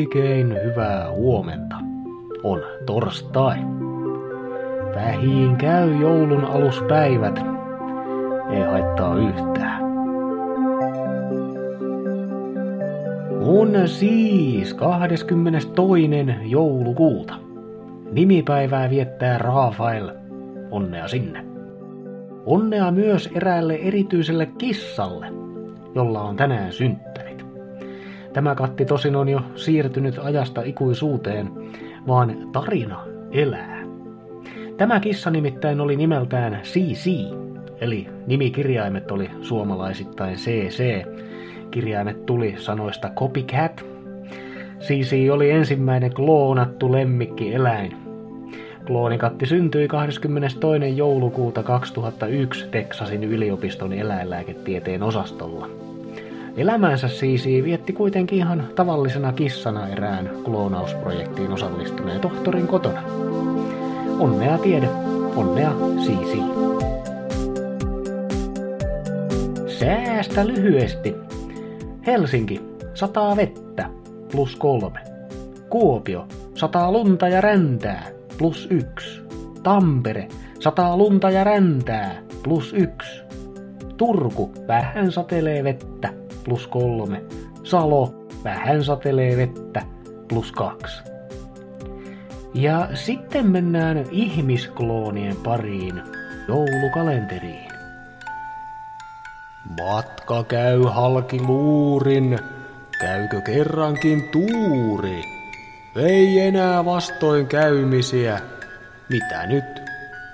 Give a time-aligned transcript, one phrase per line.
[0.00, 1.76] Oikein hyvää huomenta.
[2.42, 3.58] On torstai.
[4.94, 7.38] Vähiin käy joulun aluspäivät.
[8.50, 9.82] Ei haittaa yhtään.
[13.40, 16.02] On siis 22.
[16.44, 17.34] joulukuuta.
[18.12, 20.10] Nimipäivää viettää Rafael.
[20.70, 21.44] Onnea sinne.
[22.46, 25.26] Onnea myös eräälle erityiselle kissalle,
[25.94, 27.09] jolla on tänään synttärit.
[28.32, 31.50] Tämä katti tosin on jo siirtynyt ajasta ikuisuuteen,
[32.06, 33.80] vaan tarina elää.
[34.76, 37.10] Tämä kissa nimittäin oli nimeltään CC,
[37.80, 41.04] eli nimikirjaimet oli suomalaisittain CC.
[41.70, 43.84] Kirjaimet tuli sanoista copycat.
[44.80, 47.96] CC oli ensimmäinen kloonattu lemmikkieläin.
[48.86, 50.96] Kloonikatti syntyi 22.
[50.96, 55.89] joulukuuta 2001 Texasin yliopiston eläinlääketieteen osastolla.
[56.56, 63.02] Elämänsä Siisi vietti kuitenkin ihan tavallisena kissana erään kloonausprojektiin osallistuneen tohtorin kotona.
[64.18, 64.88] Onnea tiede,
[65.36, 65.72] onnea
[66.06, 66.38] Siisi.
[69.66, 71.14] Säästä lyhyesti.
[72.06, 72.60] Helsinki,
[72.94, 73.90] sataa vettä,
[74.32, 75.00] plus kolme.
[75.70, 78.06] Kuopio, sataa lunta ja räntää,
[78.38, 79.20] plus yksi.
[79.62, 80.28] Tampere,
[80.60, 83.22] sataa lunta ja räntää, plus yksi.
[83.96, 86.19] Turku, vähän satelee vettä,
[86.50, 87.22] plus kolme.
[87.62, 89.82] Salo, vähän satelee vettä,
[90.28, 91.02] plus kaksi.
[92.54, 96.02] Ja sitten mennään ihmiskloonien pariin,
[96.48, 97.70] joulukalenteriin.
[99.82, 102.38] Matka käy halki luurin,
[103.00, 105.22] käykö kerrankin tuuri?
[105.96, 108.40] Ei enää vastoin käymisiä,
[109.08, 109.82] mitä nyt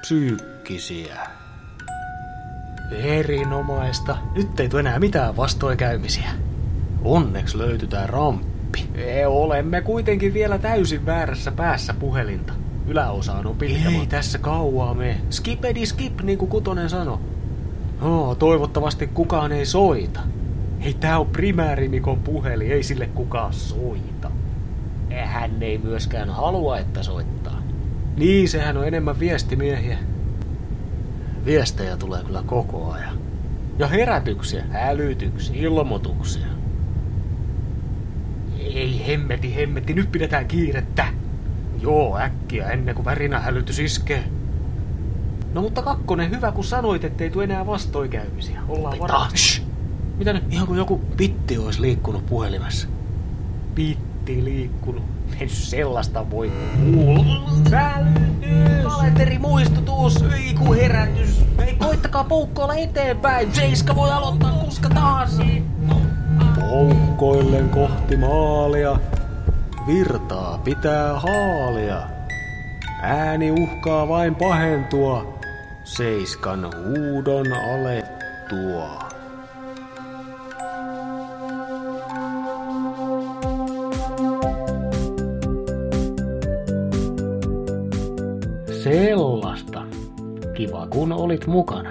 [0.00, 1.41] psyykkisiä.
[2.96, 4.16] Erinomaista.
[4.34, 6.30] Nyt ei tule enää mitään vastoinkäymisiä.
[7.04, 8.88] Onneksi löytytään ramppi.
[8.94, 12.52] E, olemme kuitenkin vielä täysin väärässä päässä puhelinta.
[12.86, 13.88] Yläosa on pitkä.
[13.88, 15.16] Ei tässä kauaa me.
[15.30, 17.18] Skipedi skip, niin kuin Kutonen sanoi.
[18.02, 20.20] Oh, toivottavasti kukaan ei soita.
[20.80, 24.30] Ei tää on primäärimikon puhelin, ei sille kukaan soita.
[25.24, 27.62] Hän ei myöskään halua, että soittaa.
[28.16, 29.98] Niin, sehän on enemmän viestimiehiä.
[31.44, 33.18] Viestejä tulee kyllä koko ajan.
[33.78, 36.46] Ja herätyksiä, hälytyksiä, ilmoituksia.
[38.58, 41.06] Ei hemmeti, hemmeti, nyt pidetään kiirettä.
[41.80, 44.24] Joo, äkkiä, ennen kuin värinähälytys iskee.
[45.54, 48.60] No mutta kakkonen, hyvä kun sanoit, ettei tule enää vastoinkäymisiä.
[48.68, 49.62] Ollaan varmasti.
[50.18, 50.44] Mitä nyt?
[50.50, 52.88] Ihan kuin joku pitti olisi liikkunut puhelimessa.
[53.74, 55.02] Pitti liikkunut.
[55.40, 56.52] Ei sellaista voi
[56.94, 57.51] kuulla.
[59.22, 61.44] Kalenteri muistutus, ei herätys.
[61.66, 63.54] Ei koittakaa poukkoilla eteenpäin.
[63.54, 65.38] Seiska voi aloittaa koska taas.
[66.60, 68.98] Poukkoillen kohti maalia.
[69.86, 72.02] Virtaa pitää haalia.
[73.02, 75.38] Ääni uhkaa vain pahentua.
[75.84, 79.11] Seiskan huudon alettua.
[88.82, 89.82] Sellaista.
[90.54, 91.90] Kiva kun olit mukana.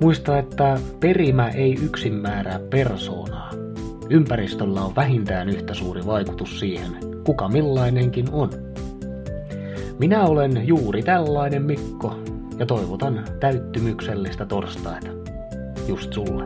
[0.00, 3.50] Muista, että perimä ei yksin määrää persoonaa.
[4.10, 6.92] Ympäristöllä on vähintään yhtä suuri vaikutus siihen,
[7.24, 8.50] kuka millainenkin on.
[9.98, 12.16] Minä olen juuri tällainen Mikko
[12.58, 15.10] ja toivotan täyttymyksellistä torstaita.
[15.88, 16.44] Just sulle.